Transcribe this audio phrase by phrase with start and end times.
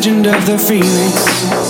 [0.00, 1.69] legend of the phoenix,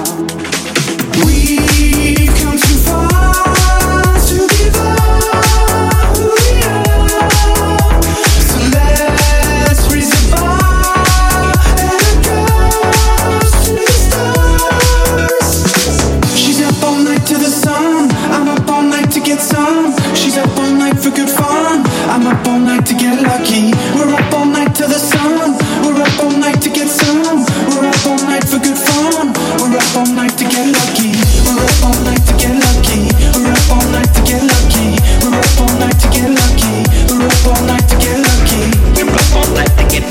[23.51, 23.75] Get.
[23.95, 25.59] We're up all night to the sun.
[25.83, 27.43] We're up all night to get some.
[27.67, 29.33] We're up all night for good fun.
[29.59, 31.11] We're up all night to get lucky.
[31.43, 33.11] We're up all night to get lucky.
[33.35, 34.95] We're up all night to get lucky.
[35.19, 36.87] We're up all night to get lucky.
[37.11, 38.61] We're up all night to get lucky.
[38.95, 40.05] We're up all night to get.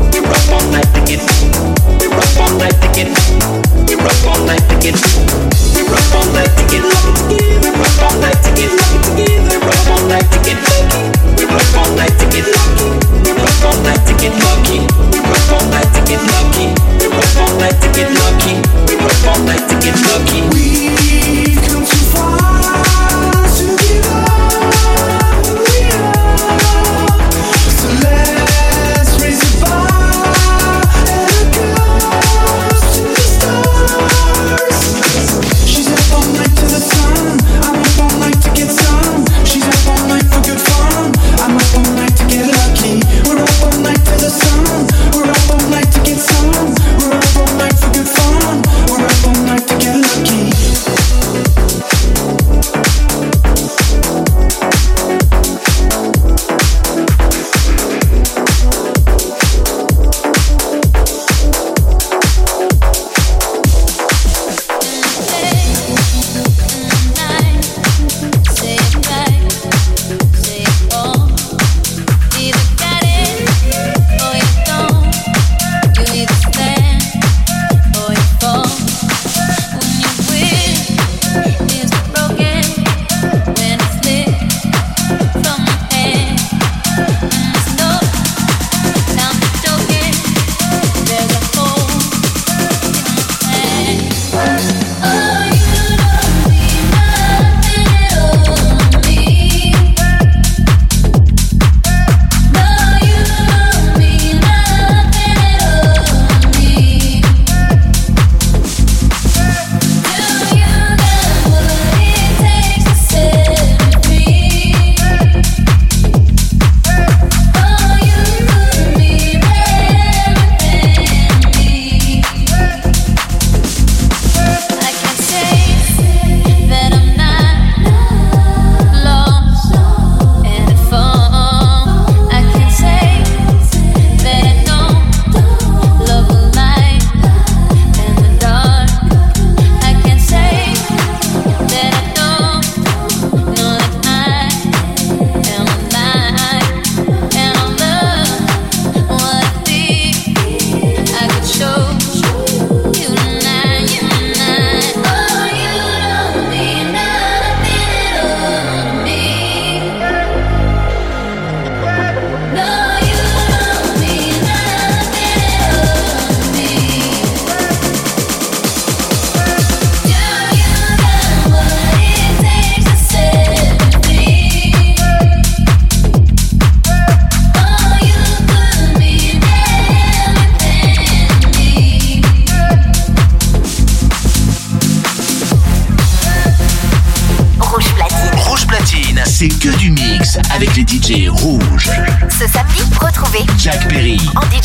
[0.00, 1.20] We're up all night to get.
[2.00, 3.12] We're up all night to get.
[3.92, 4.96] We're up all night to get.
[5.76, 7.44] We're.
[7.60, 9.28] We're up all night to get lucky.
[9.52, 11.19] We're up all night to get lucky.
[12.00, 12.88] Night to get lucky.
[13.28, 14.88] We're all night to get lucky.
[15.20, 16.72] We're all night to get lucky.
[17.04, 18.56] We're all night to get lucky.
[18.88, 20.40] We're all night to get lucky.
[20.48, 22.59] We've come too far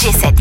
[0.06, 0.35] G7.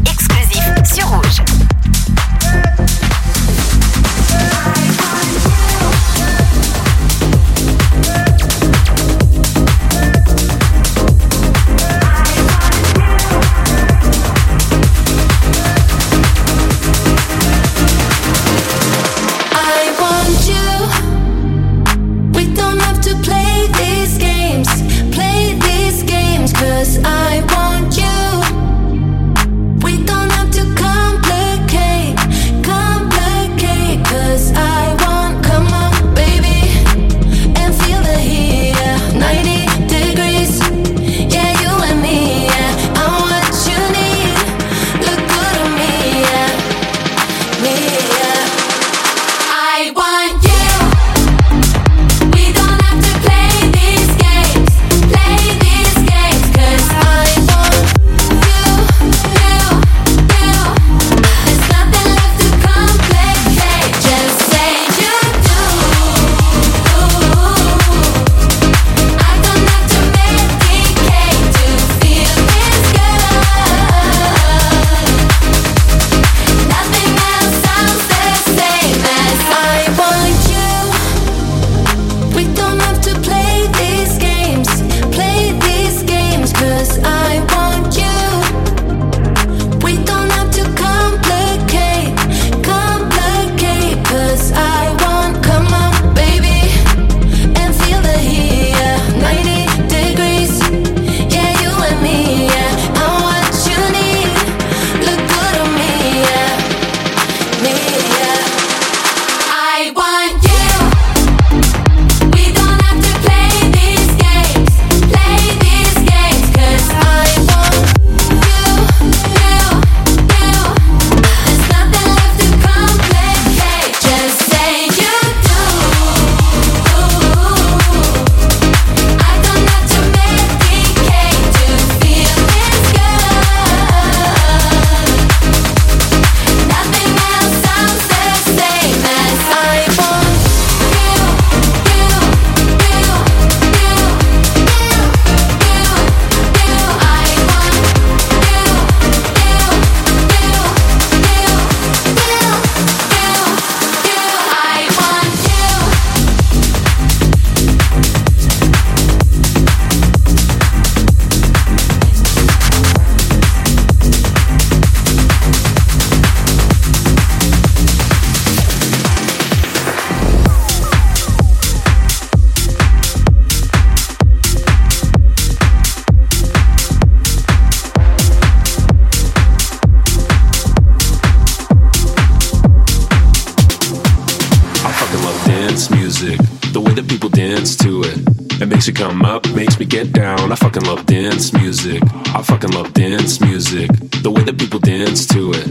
[192.95, 193.91] dance music,
[194.23, 195.67] the way that people dance to it.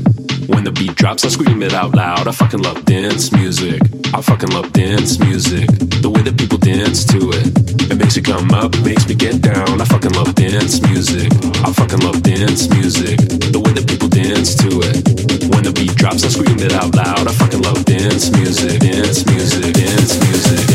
[0.49, 2.27] When the beat drops, I scream it out loud.
[2.27, 3.81] I fucking love dance music.
[4.13, 5.67] I fucking love dance music,
[6.03, 7.47] the way that people dance to it.
[7.89, 9.81] It makes me come up, makes me get down.
[9.81, 11.31] I fucking love dance music.
[11.63, 13.17] I fucking love dance music,
[13.55, 15.47] the way that people dance to it.
[15.49, 17.25] When the beat drops, I scream it out loud.
[17.25, 20.72] I fucking love dance music, dance music, dance music.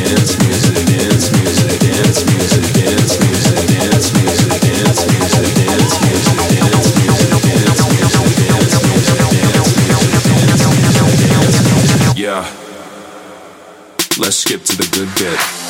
[14.99, 15.68] good bit.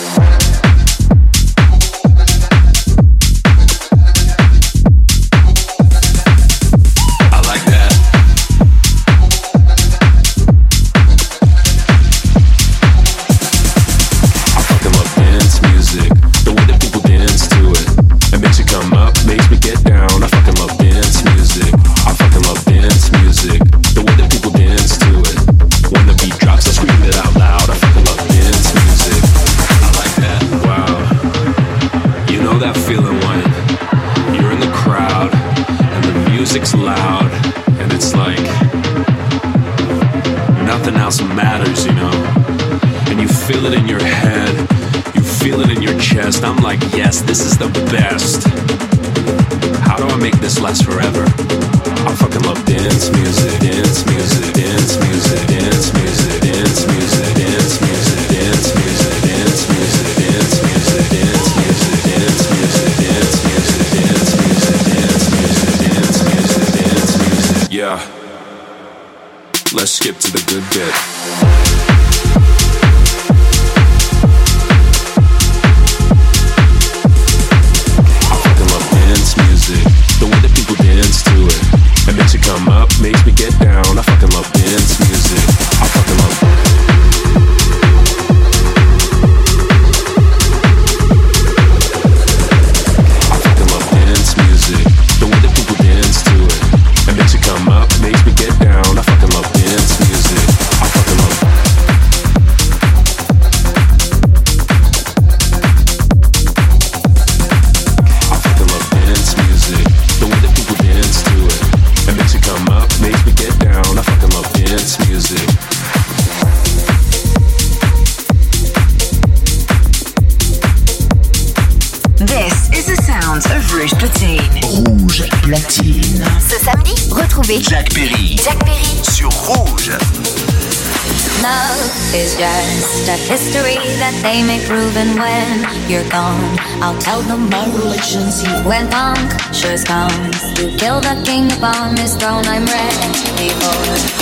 [139.88, 140.40] sounds.
[140.76, 142.44] Kill the king upon his throne.
[142.46, 143.76] I'm ready for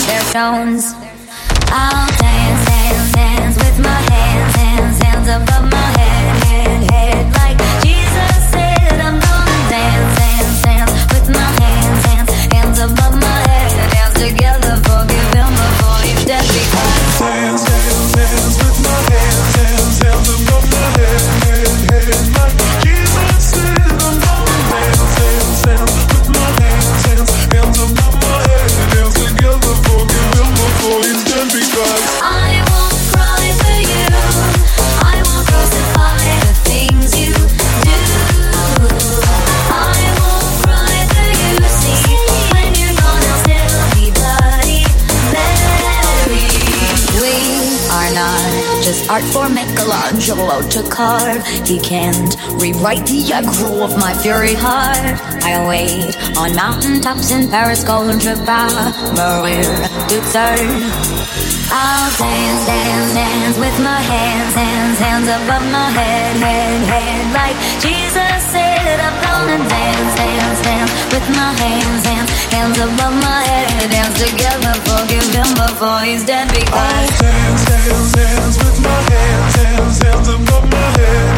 [0.06, 1.05] their stones.
[49.08, 51.44] art for Michelangelo to carve.
[51.66, 55.20] He can't rewrite the aggro of my fury heart.
[55.42, 58.70] I wait on mountaintops in Paris, going to bar
[59.14, 59.62] Maria
[60.08, 60.58] Duxer.
[61.68, 67.55] I'll dance, dance, dance with my hands, hands, hands above my head, head, head like
[67.86, 73.90] Jesus said, I'm gonna dance, dance, dance with my hands, hands, hands above my head,
[73.94, 76.48] dance together, forgive him before he's dead.
[76.48, 81.35] Because I dance, dance, dance with my hands, hands, hands above my head.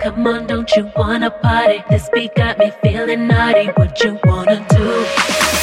[0.00, 1.84] Come on, don't you wanna party?
[1.90, 3.66] This beat got me feeling naughty.
[3.76, 4.86] What you wanna do?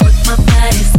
[0.03, 0.96] Work my body's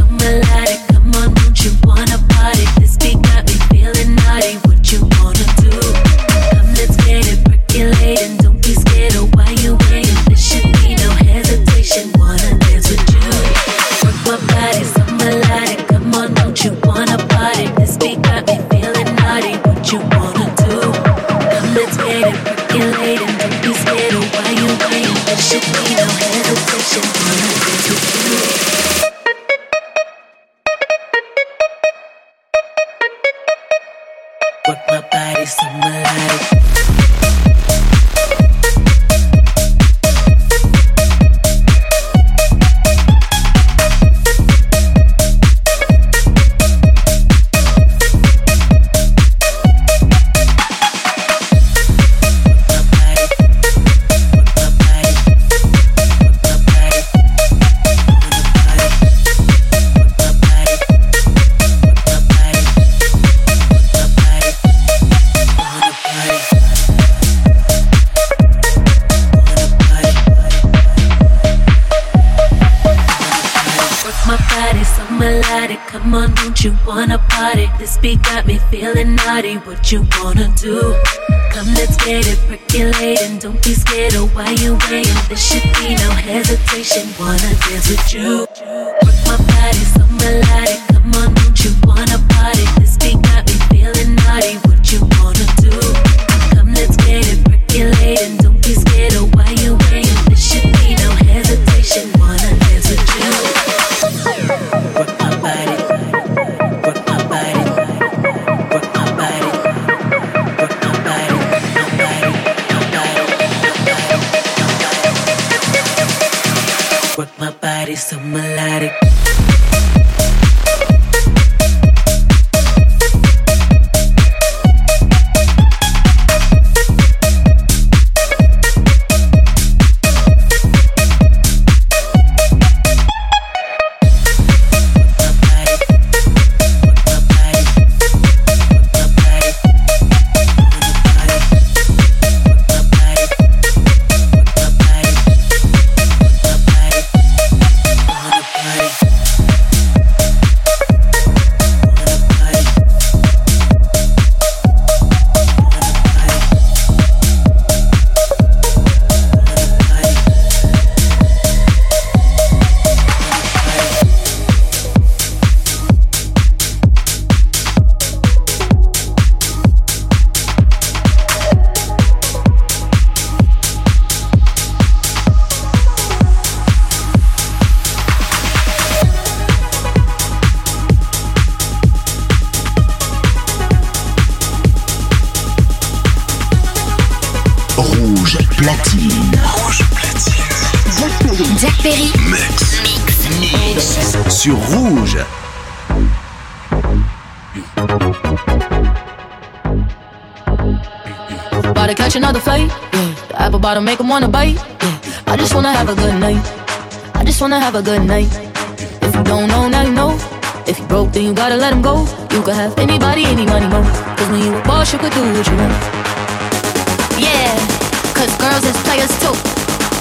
[218.99, 219.35] players too.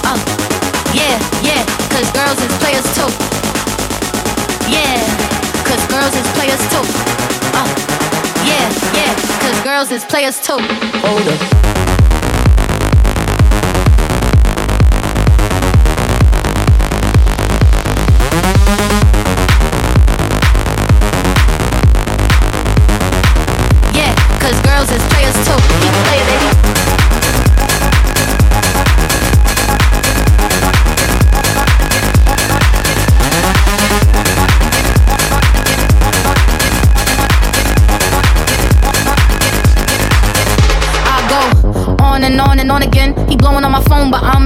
[0.02, 0.18] Uh,
[0.92, 3.06] yeah, yeah, cause girls is players too.
[4.68, 4.98] Yeah,
[5.64, 6.82] cause girls is players too.
[7.54, 7.68] Uh,
[8.44, 10.58] yeah, yeah, cause girls is players too.
[10.58, 11.87] Hold up.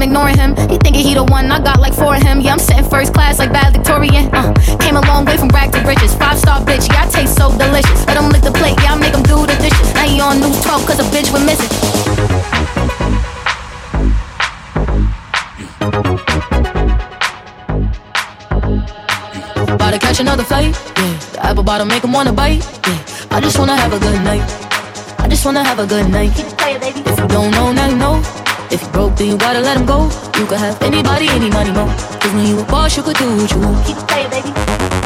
[0.03, 0.57] I'm ignoring him.
[0.69, 1.47] He thinking he the one.
[1.53, 2.41] I got like four of him.
[2.41, 4.35] Yeah, I'm sitting first class like valedictorian.
[4.35, 6.13] Uh, came a long way from rag to riches.
[6.17, 8.05] Five star bitch, yeah, I taste so delicious.
[8.09, 9.95] Let him lick the plate, yeah, I make him do the dishes.
[9.95, 11.71] Now he on news 12 cause a bitch went missing.
[19.71, 20.75] About to catch another fight.
[20.99, 22.59] Yeah, the apple bottom make him wanna bite.
[22.89, 24.43] Yeah, I just wanna have a good night.
[25.21, 26.33] I just wanna have a good night.
[26.35, 28.42] If you don't know, now you know.
[28.73, 30.05] If you broke, then you gotta let him go.
[30.39, 31.85] You could have anybody, any money, mo.
[32.21, 33.87] Cause when you a boss, you could do what you want.
[33.87, 35.02] Keep playing, baby.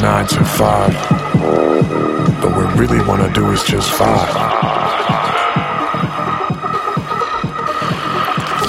[0.00, 0.92] nine to five.
[2.40, 4.28] But what we really wanna do is just five.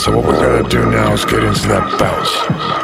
[0.02, 2.81] So what we gotta do now is get into that bounce.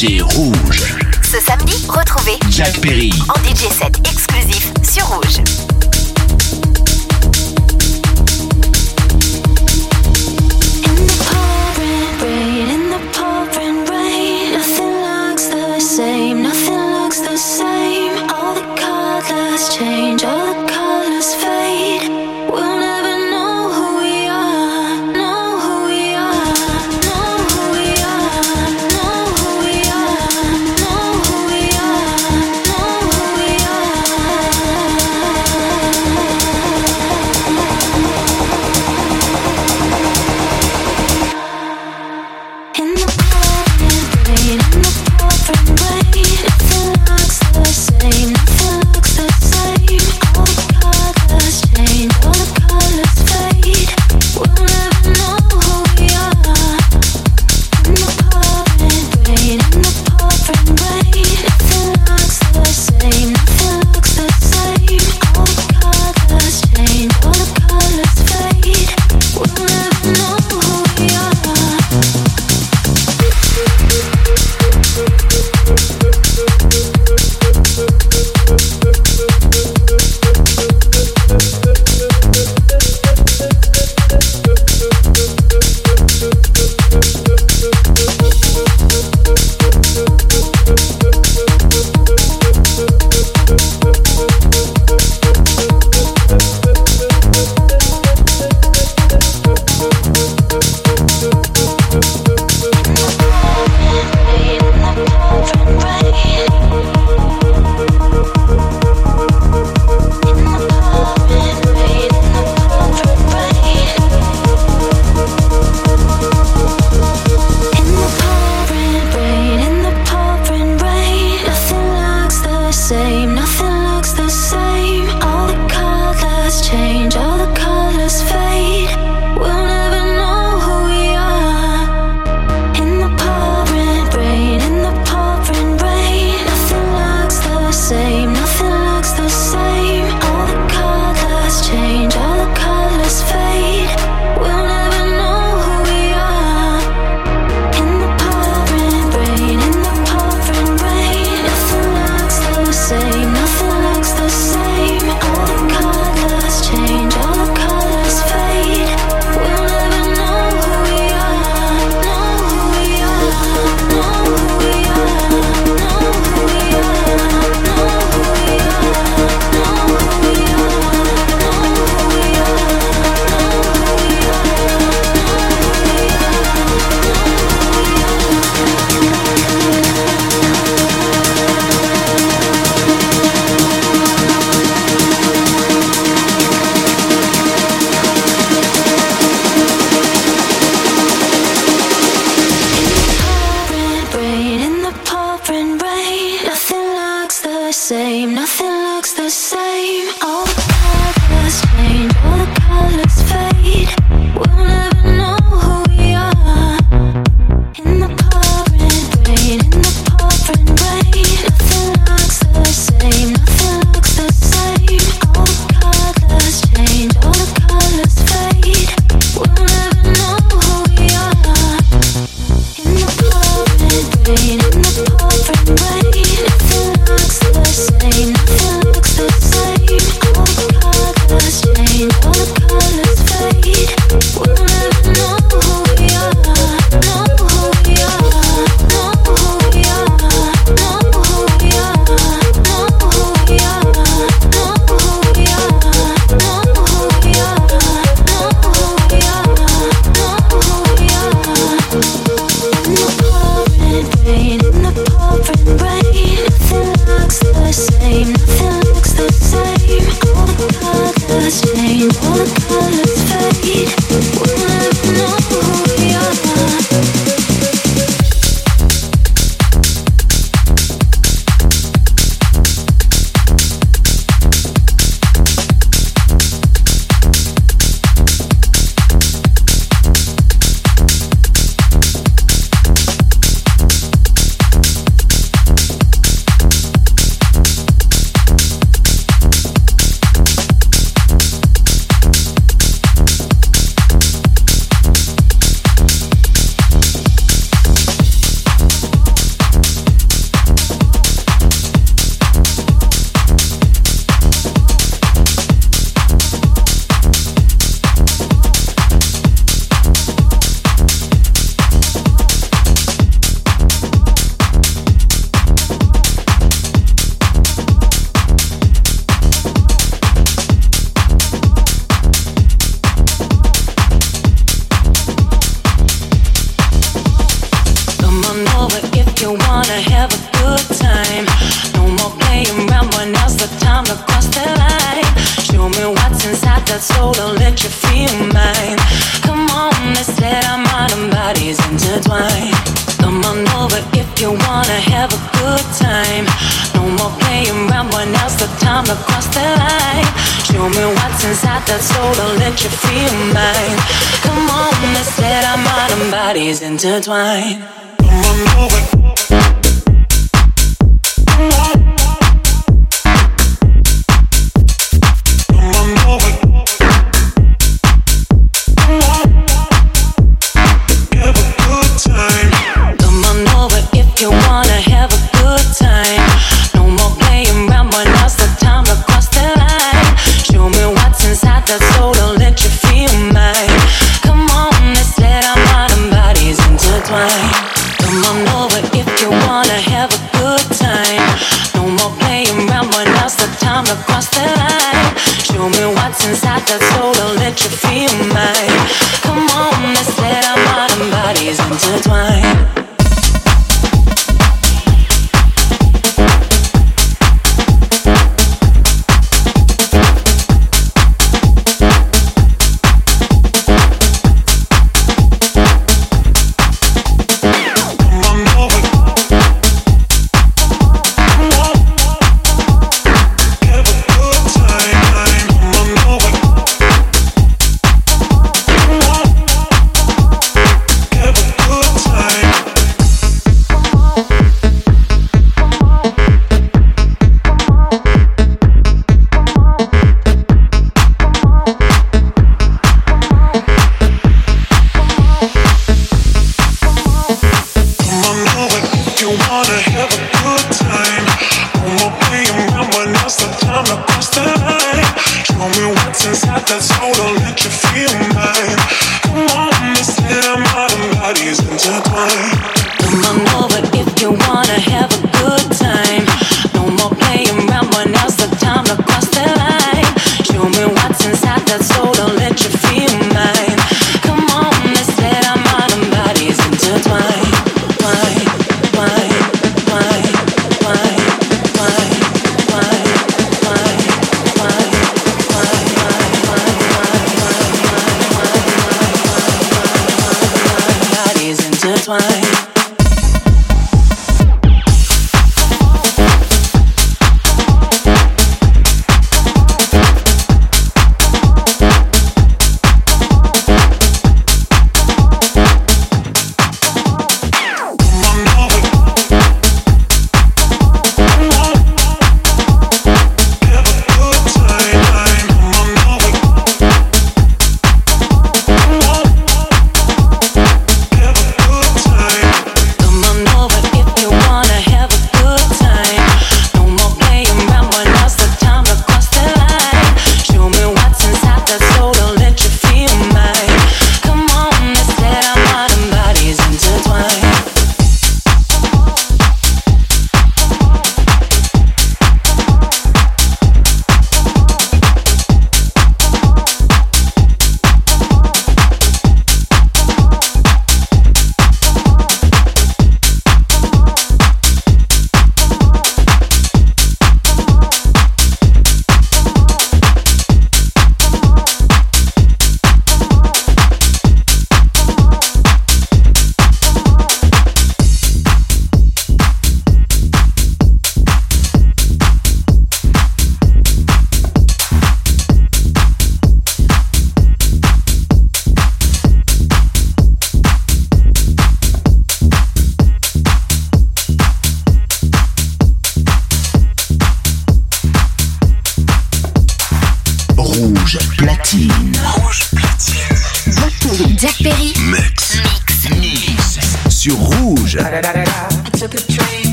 [0.00, 3.97] Ce samedi, retrouvez Jack Perry en DJ 7.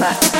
[0.00, 0.39] back.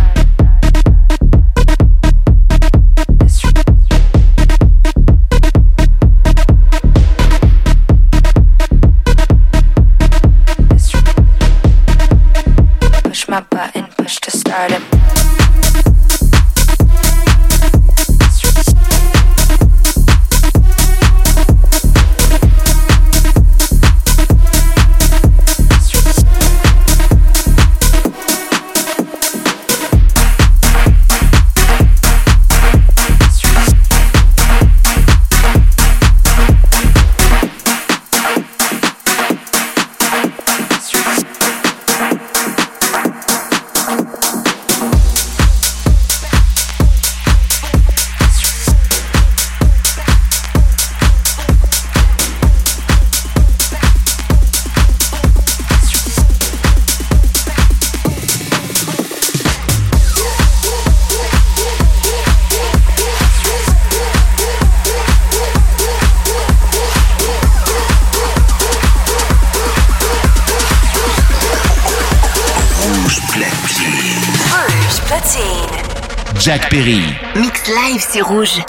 [76.39, 77.01] Jack Perry.
[77.35, 78.61] Mix live, c'est rouge.